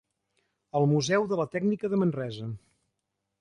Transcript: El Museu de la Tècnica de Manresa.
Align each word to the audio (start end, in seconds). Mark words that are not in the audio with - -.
El 0.79 0.87
Museu 0.93 1.27
de 1.33 1.39
la 1.41 1.45
Tècnica 1.57 1.93
de 1.93 2.01
Manresa. 2.05 2.49